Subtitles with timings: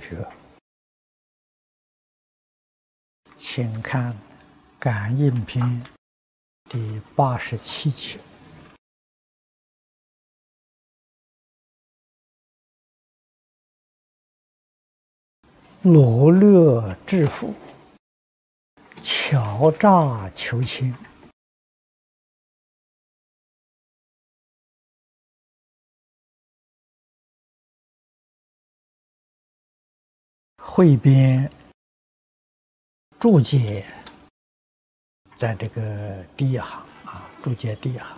[0.00, 0.26] 学，
[3.36, 4.12] 请看
[4.78, 5.64] 《感应篇》
[6.68, 8.18] 第八十七节。
[15.82, 17.54] 罗勒致富，
[19.00, 20.94] 敲诈求亲。
[30.70, 31.50] 汇编
[33.18, 33.84] 注解，
[35.34, 38.16] 在这个第一行啊，注解第一行，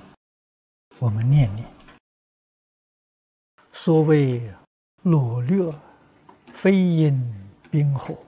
[0.98, 1.66] 我们念念。
[3.72, 4.52] 所谓
[5.04, 5.72] 罗略，
[6.52, 7.32] 非因
[7.70, 8.18] 冰火，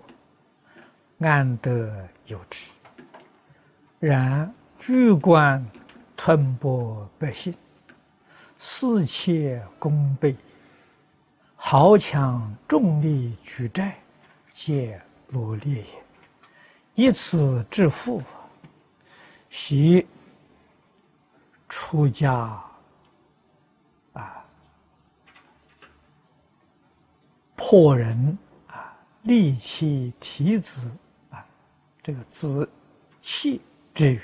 [1.19, 2.71] 安得有之？
[3.99, 5.63] 然巨官
[6.17, 7.53] 吞剥百姓，
[8.57, 10.35] 四切功倍，
[11.57, 13.99] 豪强重利举债。
[14.53, 15.83] 皆罗列
[16.95, 18.23] 也，以此致富，
[19.49, 20.07] 习
[21.69, 22.63] 出家
[24.13, 24.45] 啊，
[27.57, 30.91] 破人啊，利其体子
[31.31, 31.45] 啊，
[32.03, 32.71] 这个子
[33.21, 33.61] 气
[33.95, 34.23] 之语，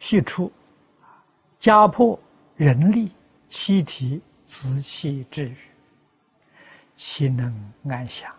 [0.00, 0.50] 系出
[1.58, 2.18] 家破
[2.56, 3.12] 人利
[3.48, 5.56] 妻提子气之语。
[6.94, 8.34] 岂能安详？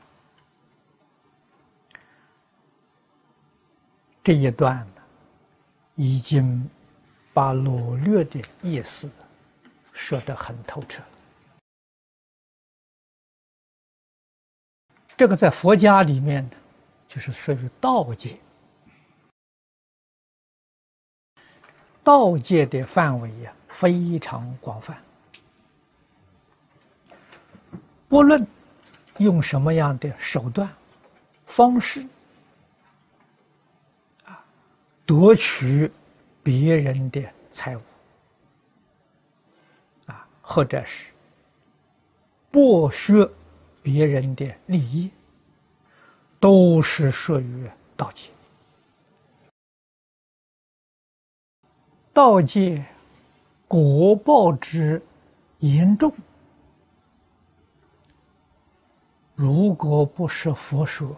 [4.23, 5.01] 这一段呢，
[5.95, 6.69] 已经
[7.33, 9.09] 把罗略的意思
[9.93, 11.03] 说得很透彻。
[15.15, 16.57] 这个在佛家里面呢，
[17.07, 18.37] 就是属于道界。
[22.03, 25.01] 道界的范围呀，非常广泛。
[28.15, 28.47] 不论
[29.17, 30.73] 用什么样的手段、
[31.45, 32.07] 方式
[34.23, 34.41] 啊，
[35.05, 35.91] 夺取
[36.41, 37.21] 别人的
[37.51, 37.81] 财物
[40.05, 41.11] 啊，或者是
[42.53, 43.29] 剥削
[43.83, 45.11] 别人的利益，
[46.39, 48.31] 都是属于盗窃。
[52.13, 52.85] 盗窃
[53.67, 55.01] 国报之
[55.59, 56.15] 严重。
[59.35, 61.15] 如果不是佛说，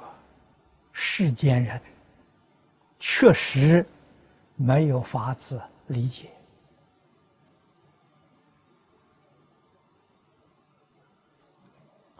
[0.91, 1.79] 世间人
[2.97, 3.85] 确实
[4.55, 6.29] 没有法子理解。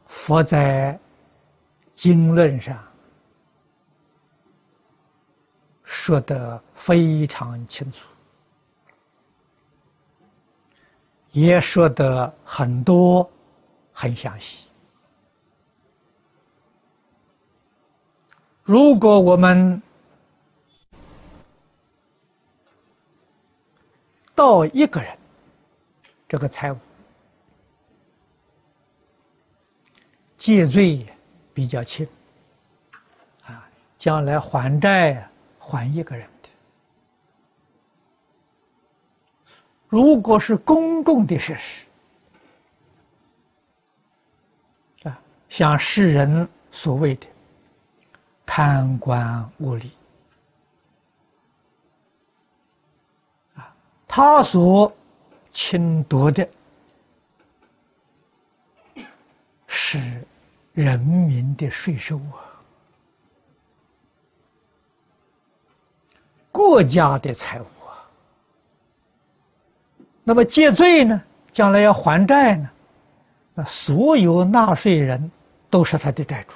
[0.06, 1.00] 佛在
[1.96, 2.78] 经论上
[5.84, 8.06] 说的非常清楚，
[11.31, 13.28] 也说的很多，
[13.91, 14.67] 很详细。
[18.68, 19.82] 如果我们
[24.36, 25.18] 盗一个人
[26.28, 26.78] 这个财物，
[30.36, 31.06] 借罪
[31.54, 32.06] 比较轻，
[33.46, 35.26] 啊，将来还债
[35.58, 36.50] 还一个人的。
[39.88, 41.86] 如果是公共的设施，
[45.04, 45.18] 啊，
[45.48, 47.26] 像世人所谓的。
[48.57, 49.88] 贪官污吏
[53.53, 53.72] 啊，
[54.07, 54.91] 他所
[55.53, 56.50] 侵夺的
[59.68, 60.25] 是
[60.73, 62.41] 人民的税收啊，
[66.51, 68.09] 国家的财物啊。
[70.24, 71.22] 那么借罪呢？
[71.53, 72.68] 将来要还债呢？
[73.53, 75.31] 那所有纳税人
[75.69, 76.53] 都是他的债主。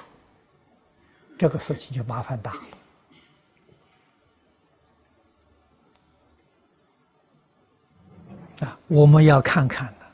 [1.42, 2.52] 这个事情就麻烦大
[8.60, 8.78] 了啊！
[8.86, 10.06] 我们要看看呢，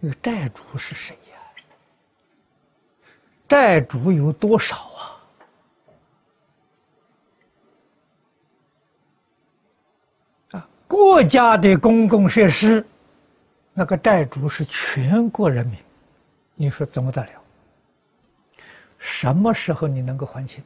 [0.00, 1.36] 这个债主是谁呀？
[3.48, 5.18] 债主有多少啊？
[10.52, 12.86] 啊，国家的公共设施，
[13.74, 15.76] 那个债主是全国人民，
[16.54, 17.41] 你说怎么得了？
[19.04, 20.62] 什么时候你能够还清？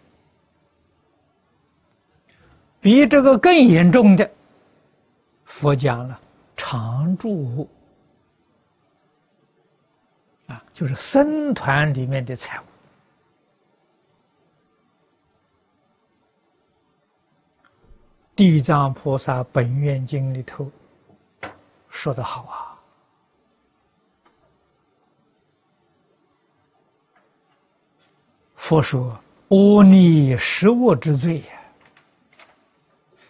[2.79, 4.31] 比这个更严重的，
[5.47, 6.21] 佛讲了
[6.55, 7.67] 常住
[10.49, 12.65] 啊，就是僧团里面的财物。
[18.37, 20.71] 地藏菩萨本愿经里头
[21.89, 22.76] 说的好啊。
[28.67, 29.17] 佛说
[29.51, 31.47] ：“阿弥失我之罪呀！”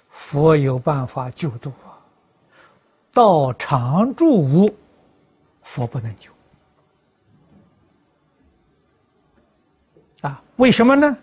[0.08, 2.00] 佛有办法救度啊，
[3.12, 4.74] 道常住无，
[5.62, 6.30] 佛不能救
[10.22, 10.42] 啊？
[10.56, 11.14] 为什么呢？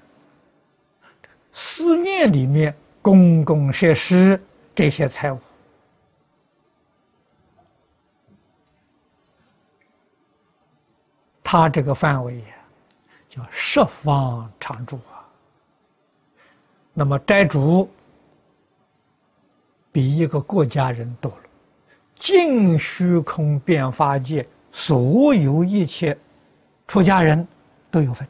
[1.51, 2.71] 寺院里面
[3.01, 4.39] 公共设施
[4.75, 5.39] 这些财物，
[11.43, 12.62] 他这个范围呀，
[13.33, 15.25] 叫十方常住啊。
[16.93, 17.89] 那么斋主
[19.91, 21.43] 比一个国家人多了，
[22.13, 26.15] 尽虚空变法界所有一切
[26.87, 27.47] 出家人
[27.89, 28.27] 都有份。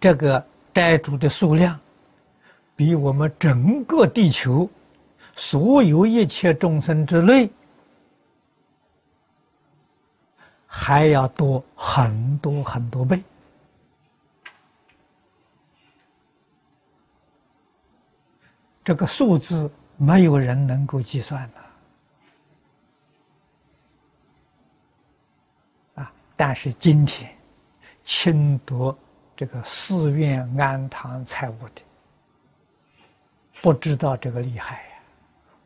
[0.00, 0.42] 这个
[0.72, 1.78] 斋主的数量，
[2.74, 4.66] 比我们整个地球
[5.36, 7.50] 所有一切众生之类
[10.76, 13.22] 还要多很多很多倍。
[18.82, 21.48] 这个数字没有人能够计算
[25.94, 26.12] 的啊！
[26.36, 27.32] 但是今天，
[28.04, 28.98] 侵夺。
[29.36, 31.82] 这个寺院安堂财物的，
[33.60, 34.98] 不知道这个厉害呀，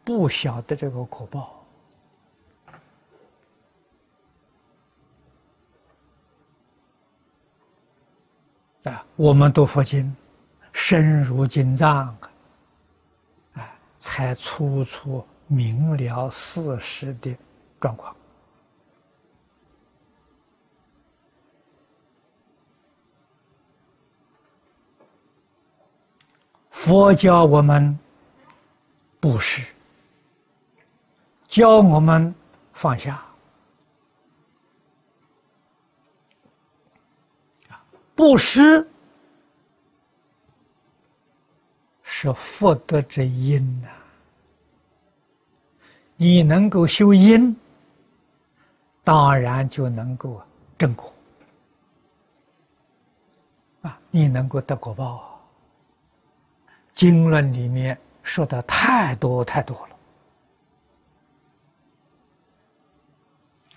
[0.03, 1.58] 不晓得这个果报
[8.89, 9.05] 啊！
[9.17, 10.15] 我们读佛经，
[10.73, 12.17] 深入经藏
[13.55, 13.69] 啊，
[13.99, 17.37] 才初初明了事实的
[17.81, 18.15] 状况。
[26.71, 27.99] 佛教我们
[29.21, 29.63] 布施，
[31.49, 32.35] 教我们
[32.73, 33.28] 放下。
[38.19, 38.85] 布施
[42.03, 43.89] 是福德之因呐。
[46.17, 47.57] 你能够修因，
[49.05, 50.43] 当然就能够
[50.77, 51.15] 正果
[53.83, 55.41] 啊，你能够得果报。
[56.95, 59.97] 经论里面说的太多太多了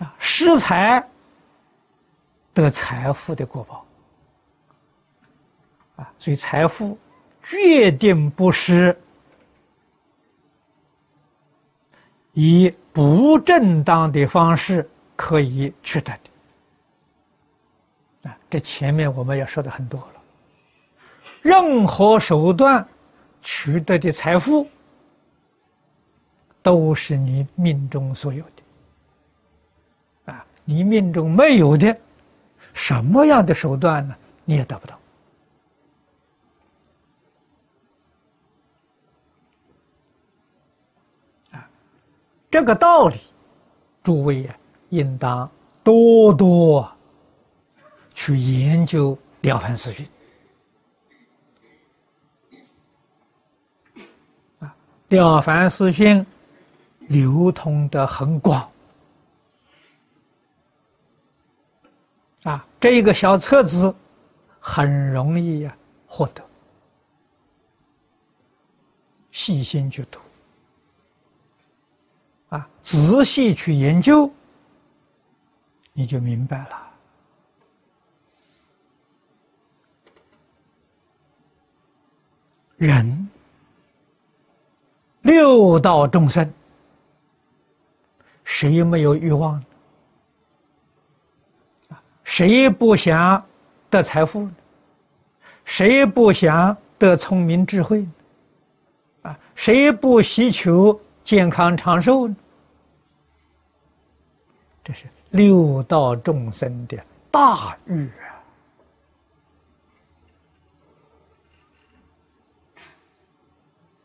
[0.04, 0.16] 啊！
[0.18, 1.08] 施财
[2.52, 3.86] 得财富的果报
[6.18, 6.98] 所以财富
[7.42, 8.96] 决定不是
[12.32, 16.12] 以不正当的方式可以取得
[18.22, 18.38] 的啊！
[18.48, 20.22] 这前面我们也说的很多了，
[21.42, 22.86] 任何手段。
[23.44, 24.68] 取得的财富
[26.62, 31.98] 都是你命中所有的，啊，你命中没有的，
[32.72, 34.14] 什么样的手段呢？
[34.44, 34.96] 你也得不到。
[42.52, 43.16] 这个道理，
[44.02, 44.54] 诸位呀，
[44.90, 45.50] 应当
[45.82, 46.86] 多多
[48.14, 49.16] 去研究
[49.48, 50.06] 《了凡四训》。
[54.58, 54.76] 啊
[55.08, 56.26] 了凡四训
[56.98, 58.70] 流通的很广
[62.42, 63.94] 啊，这一个小册子
[64.60, 65.74] 很容易呀
[66.06, 66.44] 获得，
[69.30, 70.20] 细心去读
[72.52, 74.30] 啊，仔细去研究，
[75.94, 76.90] 你就明白了。
[82.76, 83.28] 人。
[85.22, 86.52] 六道众生，
[88.44, 89.64] 谁没有欲望？
[92.22, 93.42] 谁不想
[93.88, 94.50] 得财富？
[95.64, 98.06] 谁不想得聪明智慧？
[99.22, 102.36] 啊，谁不希求健康长寿呢？
[104.84, 106.98] 这是六道众生的
[107.30, 108.42] 大欲啊。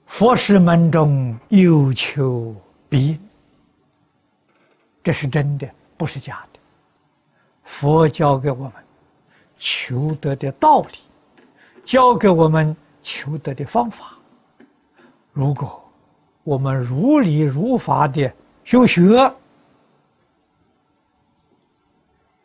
[0.06, 2.56] 佛师门中有求
[2.90, 3.20] 必应，
[5.04, 6.60] 这是真的，不是假的。
[7.64, 8.74] 佛教给我们
[9.58, 10.98] 求得的道理，
[11.84, 14.18] 教给我们求得的方法。
[15.34, 15.84] 如果
[16.44, 18.32] 我们如理如法的
[18.64, 19.32] 修学，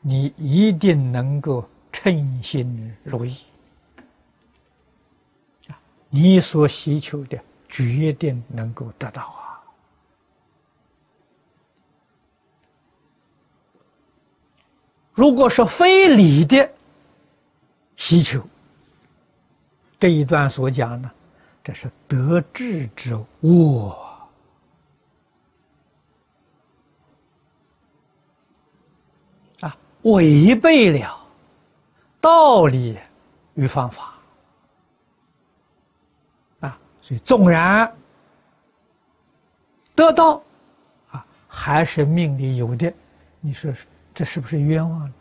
[0.02, 3.34] 你一定能够称心如意。
[6.10, 7.42] 你所希求的。
[7.74, 9.64] 决定能够得到啊！
[15.14, 16.70] 如果是非理的
[17.96, 18.46] 需求，
[19.98, 21.10] 这一段所讲呢，
[21.64, 24.28] 这是得智之我
[29.60, 31.16] 啊，违背了
[32.20, 32.98] 道理
[33.54, 34.14] 与方法
[36.60, 37.92] 啊，所以纵然
[39.94, 40.42] 得到
[41.10, 42.92] 啊，还是命里有的，
[43.40, 43.72] 你说
[44.14, 45.12] 这是不是冤枉的？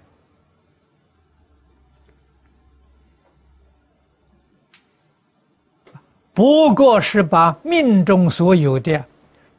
[6.34, 9.04] 不过是把命中所有的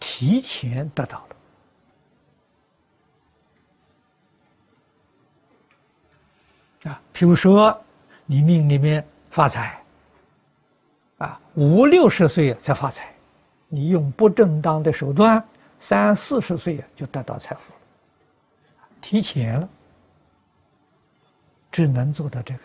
[0.00, 1.32] 提前得到了
[6.85, 7.81] 啊，比如说
[8.27, 9.81] 你命里面发财
[11.19, 13.15] 啊，五六十岁才发财，
[13.69, 15.43] 你用不正当的手段，
[15.79, 17.79] 三四十岁就得到财富了，
[19.01, 19.69] 提前了，
[21.71, 22.61] 只能做到这个。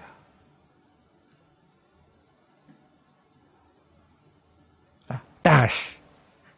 [5.50, 5.95] 但是，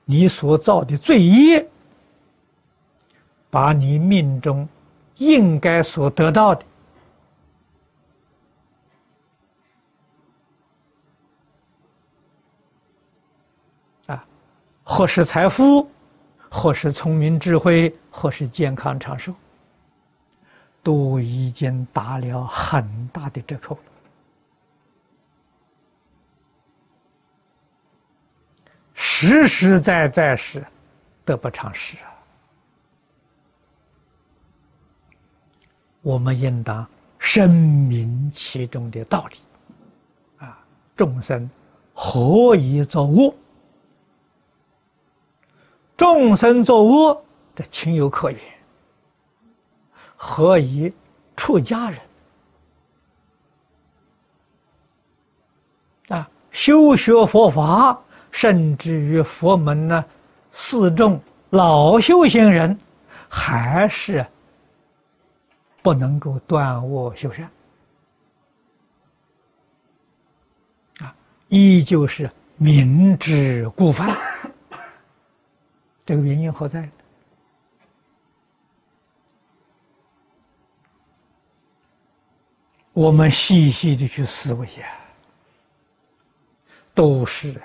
[0.04, 1.64] 你所造的罪业，
[3.52, 4.68] 把你命中
[5.18, 6.66] 应该所得到的
[14.92, 15.88] 或是财富，
[16.50, 19.32] 或是聪明智慧，或是健康长寿，
[20.82, 23.78] 都已经打了很大的折扣。
[28.96, 30.66] 实实在在是
[31.24, 32.10] 得不偿失啊！
[36.02, 36.86] 我们应当
[37.20, 39.38] 深明其中的道理
[40.40, 40.58] 啊！
[40.96, 41.48] 众生
[41.94, 43.32] 何以作恶？
[46.00, 48.40] 众生作恶，这情有可原。
[50.16, 50.92] 何以
[51.36, 52.00] 出家人
[56.08, 56.30] 啊？
[56.52, 58.02] 修学佛法。
[58.32, 60.06] 甚至于佛门呢，
[60.52, 62.80] 四众老修行人，
[63.28, 64.24] 还是
[65.82, 67.50] 不能够断恶修善
[71.00, 71.14] 啊，
[71.48, 74.16] 依旧是明知故犯。
[76.10, 76.90] 这个原因何在？
[82.94, 84.90] 我们细细的去思维呀，
[86.96, 87.62] 都是。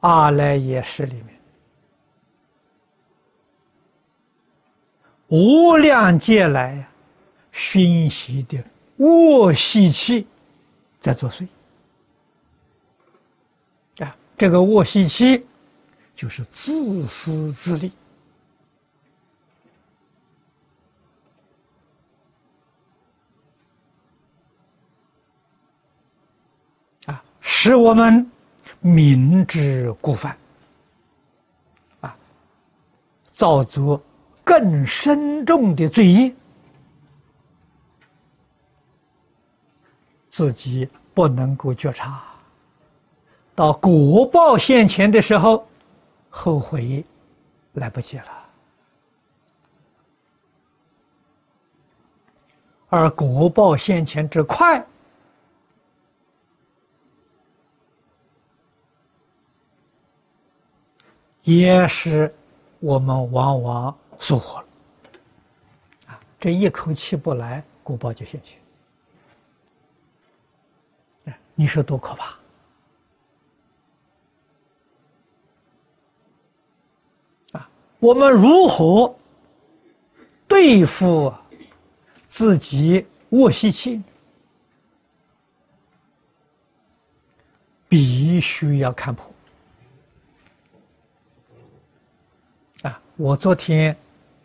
[0.00, 1.40] 阿赖耶识里面，
[5.28, 6.86] 无量劫来，
[7.50, 8.62] 熏习的
[8.98, 10.26] 恶习气
[11.00, 11.48] 在作祟！
[14.38, 15.44] 这个卧息期
[16.14, 17.92] 就是自私自利
[27.06, 28.30] 啊，使我们。
[28.80, 30.38] 明知故犯，
[32.00, 32.16] 啊，
[33.32, 34.00] 造作
[34.44, 36.32] 更深重的罪业，
[40.28, 42.22] 自己不能够觉察，
[43.58, 45.66] 到果报现前的时候，
[46.30, 47.04] 后悔
[47.72, 48.48] 来不及了，
[52.88, 54.86] 而果报现前之快。
[61.42, 62.32] 也是
[62.78, 64.64] 我们往往疏忽了
[66.06, 66.20] 啊！
[66.38, 68.58] 这一口气不来，果报就现去。
[71.56, 72.38] 你说多可怕
[78.00, 79.14] 我们如何
[80.46, 81.32] 对付
[82.28, 84.02] 自己恶习气？
[87.88, 89.26] 必须要看破
[92.82, 93.00] 啊。
[93.16, 93.96] 我昨天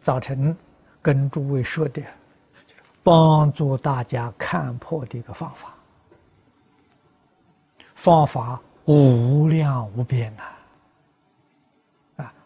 [0.01, 0.55] 早晨
[1.01, 2.01] 跟诸位说的，
[3.03, 5.73] 帮助大家看破的一个方法。
[7.95, 10.43] 方法无量无边呐！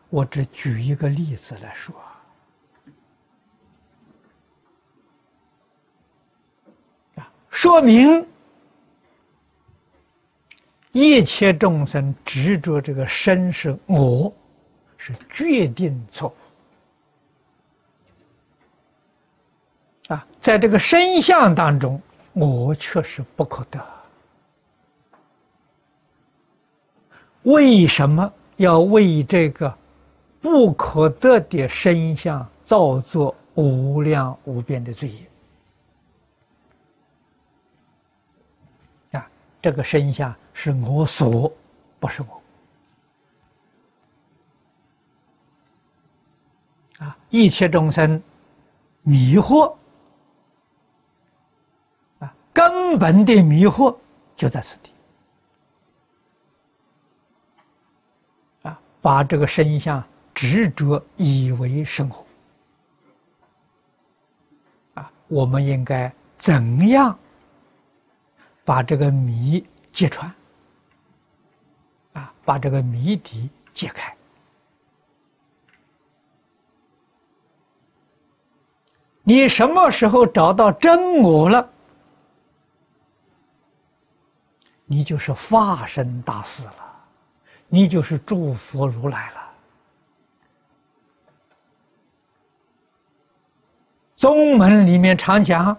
[0.10, 1.96] 我只举一个例子来说，
[7.16, 8.26] 啊，说明
[10.92, 14.34] 一切众生执着这个身是我。
[15.00, 16.36] 是决定错
[20.10, 20.26] 误啊！
[20.42, 22.02] 在这个身相当中，
[22.34, 23.80] 我确实不可得。
[27.44, 29.72] 为什么要为这个
[30.42, 35.28] 不可得的身相造作无量无边的罪业。
[39.20, 39.30] 啊，
[39.62, 41.52] 这个身相是我所，
[42.00, 42.28] 不是我。
[47.06, 48.22] 啊，一切众生
[49.02, 49.76] 迷惑，
[52.20, 53.96] 啊，根本的迷惑
[54.36, 54.92] 就在此地。
[58.64, 60.04] 啊，把这个身相
[60.38, 62.24] 执着以为生活。
[64.94, 67.18] 啊，我们应该怎样
[68.64, 70.32] 把这个谜揭穿？
[72.14, 74.16] 啊，把这个谜底解开。
[79.24, 81.68] 你什么时候找到真我了？
[84.86, 87.06] 你就是化身大士了，
[87.70, 89.47] 你就是诸佛如来了。
[94.18, 95.78] 宗门里面常讲，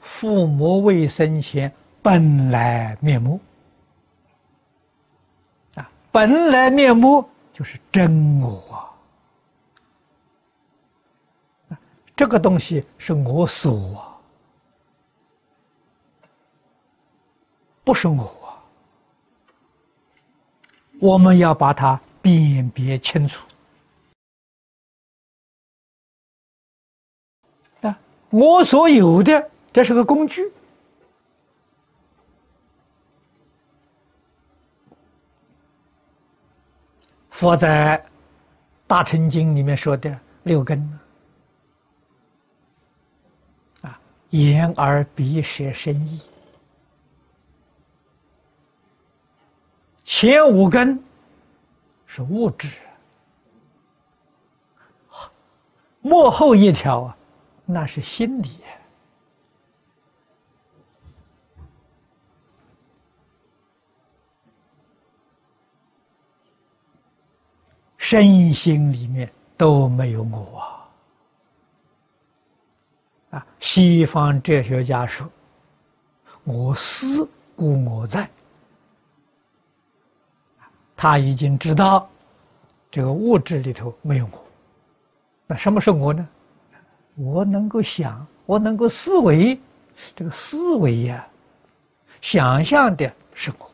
[0.00, 1.70] 父母未生前
[2.00, 3.40] 本来面目
[5.74, 8.86] 啊，本来面目就是真我啊。
[12.14, 14.14] 这个东西是我所啊，
[17.82, 18.54] 不是我啊。
[21.00, 23.44] 我们要把它辨别清楚。
[28.30, 30.50] 我所有的这是个工具。
[37.30, 37.98] 佛在
[38.86, 40.98] 《大乘经》里面说的六根。
[43.80, 43.98] 啊
[44.30, 46.20] 眼耳鼻舌身意，
[50.04, 51.02] 前五根
[52.06, 52.68] 是物质，
[56.00, 57.16] 幕后一条啊，
[57.72, 58.58] 那是心理。
[67.96, 70.90] 身心里面都没有我啊。
[73.38, 75.30] 啊，西方哲学家说
[76.42, 78.28] ：“我思故我在。”
[80.96, 82.10] 他已经知道
[82.90, 84.44] 这个物质里头没有我。
[85.46, 86.28] 那什么是我呢？
[87.16, 89.58] 我能够想，我能够思维，
[90.14, 91.26] 这个思维呀，
[92.20, 93.70] 想象的是我，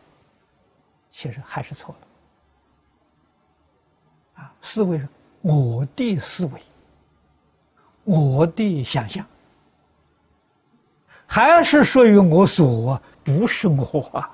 [1.11, 1.95] 其实还是错
[4.35, 4.43] 了。
[4.43, 5.09] 啊，思维是
[5.43, 6.61] 我的思维，
[8.05, 9.25] 我的想象。
[11.29, 14.31] 还是属于我所，不是我啊！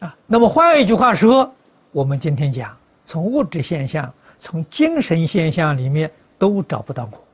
[0.00, 1.54] 啊，那么换一句话说，
[1.92, 4.12] 我们今天讲，从物质现象、
[4.44, 7.24] 从精神现象里面都找不到我。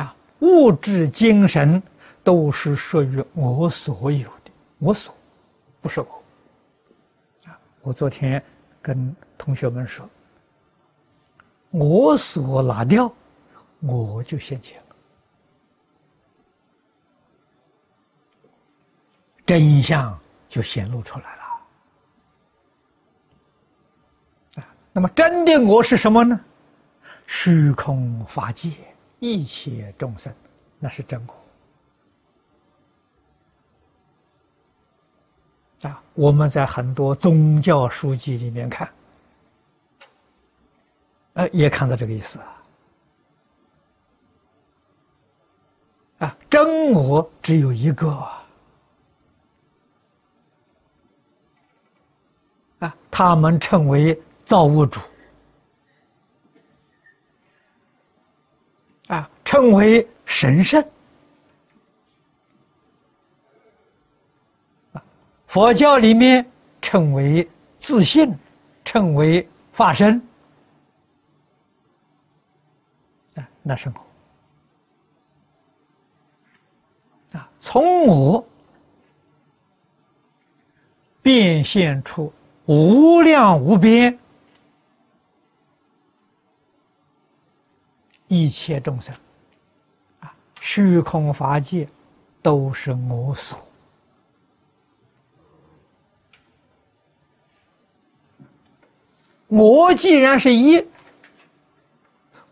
[0.00, 1.82] 啊，物质、精神
[2.24, 5.14] 都是属于我所有的，我所，
[5.82, 6.22] 不是我。
[7.44, 8.42] 啊，我昨天
[8.80, 10.08] 跟同学们说，
[11.70, 13.12] 我所拿掉。
[13.80, 14.96] 我就现前了，
[19.44, 21.42] 真相就显露出来了。
[24.54, 26.38] 啊，那么真的我是什么呢？
[27.26, 28.70] 虚空法界
[29.20, 30.32] 一切众生，
[30.78, 31.34] 那是真我。
[35.88, 38.92] 啊，我们在很多宗教书籍里面看，
[41.32, 42.62] 呃，也看到这个意思啊。
[46.18, 48.10] 啊，真我只有一个
[52.78, 52.94] 啊！
[53.10, 54.20] 他们称为
[54.52, 55.00] 造物主
[59.06, 60.84] 啊，称为神圣。
[65.46, 66.44] 佛教里面
[66.82, 68.30] 称为自信，
[68.84, 70.20] 称为化身
[73.34, 73.90] 啊，那是
[77.32, 77.40] 我。
[77.58, 78.46] 从我
[81.22, 82.30] 变现出
[82.66, 84.18] 无量无边
[88.34, 89.14] 一切众生，
[90.20, 91.86] 啊，虚空法界
[92.40, 93.58] 都是我所。
[99.48, 100.82] 我既然是一，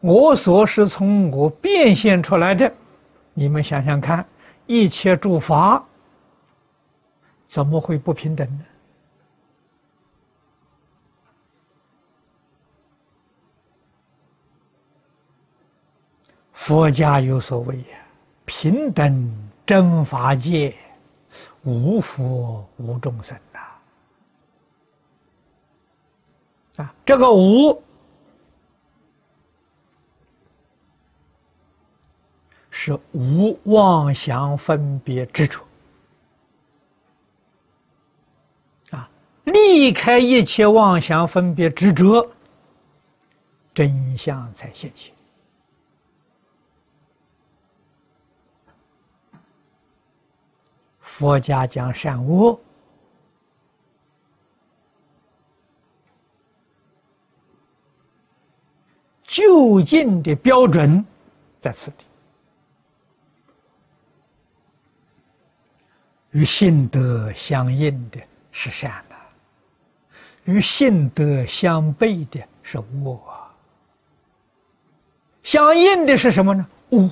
[0.00, 2.70] 我所是从我变现出来的，
[3.32, 4.26] 你们想想看。
[4.66, 5.82] 一切诸法
[7.46, 8.64] 怎么会不平等呢？
[16.60, 18.06] 佛家有所谓呀，
[18.44, 20.76] 平等真法界，
[21.62, 23.60] 无佛无众生呐。
[26.84, 27.82] 啊，这个无
[32.68, 35.64] 是无妄想分别执着。
[38.90, 39.08] 啊，
[39.44, 42.30] 离开一切妄想分别执着，
[43.72, 45.14] 真相才现起。
[51.20, 52.58] 佛家讲善恶，
[59.24, 61.04] 究竟的标准
[61.58, 62.04] 在此地，
[66.30, 68.18] 与性德相应的
[68.50, 69.16] 是善的，
[70.44, 73.52] 与性德相悖的是恶啊，
[75.42, 76.66] 相应的是什么呢？
[76.88, 77.10] 恶。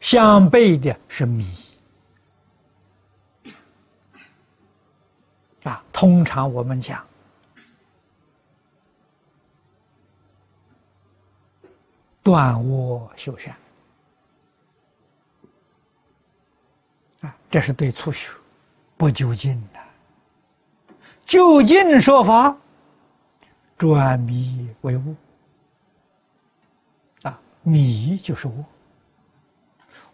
[0.00, 1.46] 相悖的是迷
[5.62, 5.84] 啊！
[5.92, 7.06] 通常我们讲
[12.22, 13.54] 断恶修善
[17.20, 18.32] 啊，这是对初学
[18.96, 19.80] 不究竟的。
[21.26, 22.56] 究竟说法，
[23.76, 25.14] 转迷为悟
[27.22, 28.64] 啊，迷就是悟。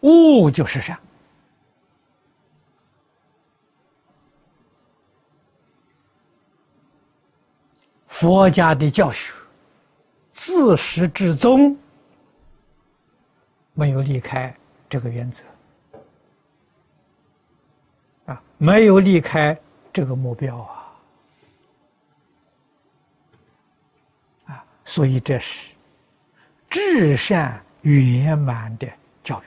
[0.00, 0.98] 悟就是善。
[8.06, 9.32] 佛家的教学
[10.32, 11.76] 自始至终
[13.74, 14.56] 没有离开
[14.88, 15.44] 这个原则
[18.24, 19.58] 啊，没有离开
[19.92, 20.96] 这个目标啊
[24.46, 25.74] 啊，所以这是
[26.70, 28.88] 至善圆满的
[29.22, 29.44] 教育。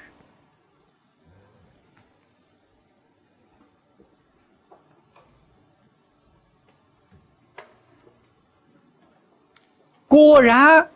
[10.09, 10.89] 果然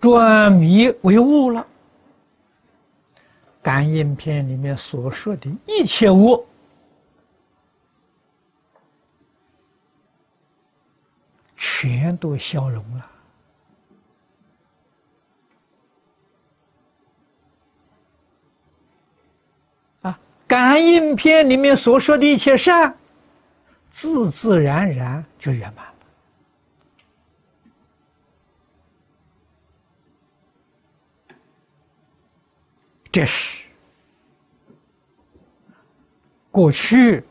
[0.00, 1.66] 转迷为悟了。
[3.60, 6.46] 感应篇里面所说的一切物，
[11.56, 13.10] 全都消融了。
[20.02, 22.96] 啊，感应篇里面所说的一切善，
[23.90, 25.84] 自自然然就圆满。
[33.16, 33.64] 这是
[36.50, 37.24] 过去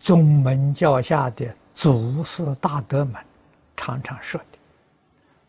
[0.00, 3.22] 宗门教下的祖师大德们
[3.76, 4.58] 常常说的：“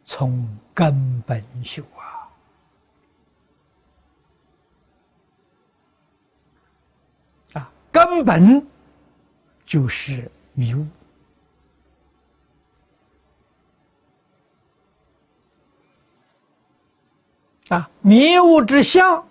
[0.04, 1.82] 从根本修
[7.54, 8.68] 啊，啊，根本
[9.66, 10.86] 就是迷雾
[17.70, 19.26] 啊，迷雾之相。”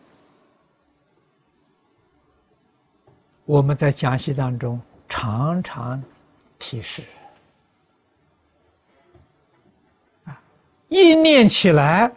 [3.49, 6.03] 我们在讲习当中常常
[6.59, 7.03] 提示。
[10.25, 10.39] 啊，
[10.89, 12.13] 一念起来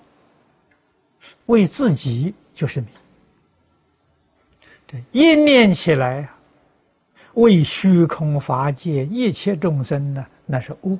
[1.45, 2.87] 为自己就是迷；
[4.85, 6.29] 这一念起来
[7.35, 10.97] 为虚空法界一切众生呢，那是悟；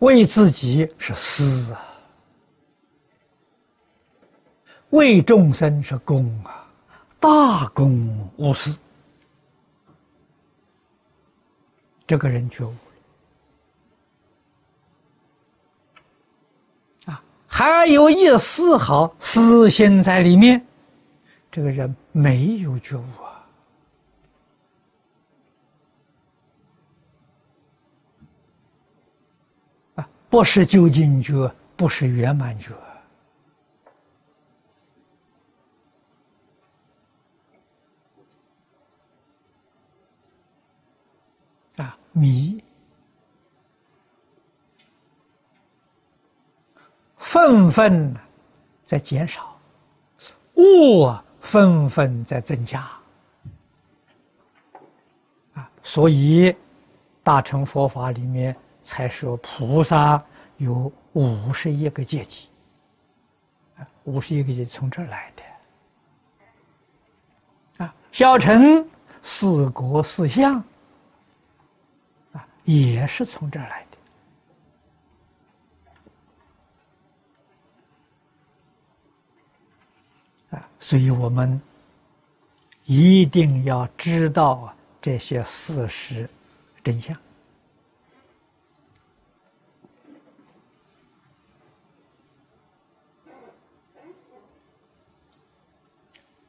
[0.00, 1.88] 为自己是思啊。
[4.92, 6.66] 为众生是功啊，
[7.18, 8.78] 大公无私。
[12.06, 12.74] 这个人觉悟
[17.06, 20.62] 啊，还有一丝毫私心在里面，
[21.50, 23.46] 这个人没有觉悟啊，
[29.94, 32.74] 啊，不是究竟觉，不是圆满觉。
[42.12, 42.62] 迷，
[47.16, 48.14] 愤愤
[48.84, 49.58] 在减少，
[50.54, 52.80] 悟愤愤在增加。
[55.54, 56.54] 啊，所以
[57.22, 60.22] 大乘佛法里面才说菩萨
[60.58, 62.48] 有五十一个阶级，
[64.04, 65.32] 五十一个阶从这儿来
[67.76, 67.84] 的。
[67.84, 68.86] 啊，小乘
[69.22, 70.62] 四国四相。
[72.64, 73.86] 也是从这儿来
[80.50, 81.60] 的啊，所以我们
[82.84, 86.28] 一定要知道这些事实
[86.84, 87.16] 真相。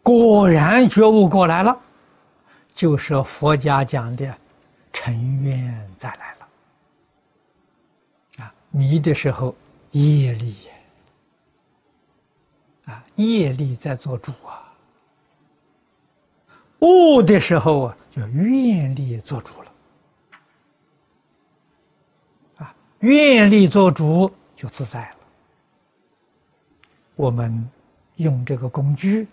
[0.04, 1.80] 果然觉悟过来了，
[2.76, 4.38] 就是佛家讲的
[4.94, 6.48] 尘缘再来了。
[8.38, 9.54] 啊，迷的时候
[9.92, 10.56] 业力，
[12.86, 14.72] 啊，业力在做主啊；
[16.80, 19.72] 悟的时候啊，就愿力做主了。
[22.60, 25.18] 啊，愿力做主就自在了。
[27.16, 27.70] 我们
[28.16, 29.28] 用这个工具。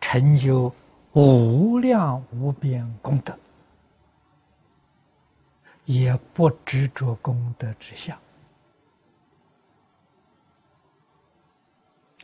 [0.00, 0.72] 成就
[1.12, 3.38] 无量无边功德，
[5.88, 8.14] 也不执着功德之相。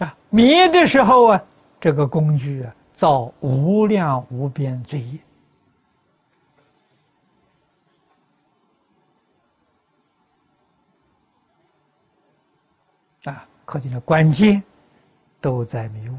[0.01, 1.43] 啊，迷的时候啊，
[1.81, 5.19] 这个工具啊，造无量无边罪业。
[13.33, 14.63] 啊，可见的关键
[15.41, 16.19] 都在迷雾。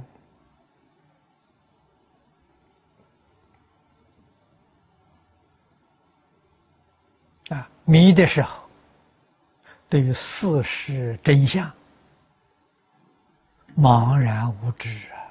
[7.50, 8.68] 啊，迷的时候，
[9.88, 11.72] 对于事实真相
[13.78, 15.30] 茫然无知啊；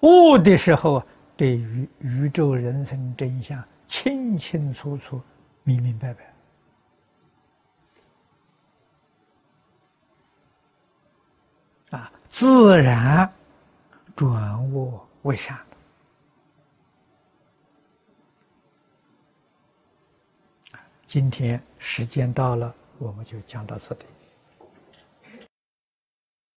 [0.00, 1.04] 悟的时候，
[1.36, 5.20] 对于宇宙人生真相清清楚楚、
[5.64, 6.32] 明明白白
[11.98, 13.28] 啊，自然
[14.14, 15.58] 转悟为善。
[21.06, 24.15] 今天时间到了，我们就讲到这里。